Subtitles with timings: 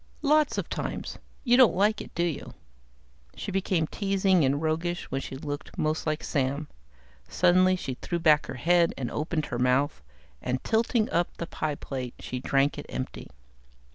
[0.23, 1.19] "Lots of times.
[1.43, 2.55] You don't like it, do you?"
[3.35, 6.67] She became teasing and roguish, when she looked most like Sam.
[7.27, 10.01] Suddenly she threw back her head and opened her mouth,
[10.41, 13.29] and tilting up the pie plate she drank it empty.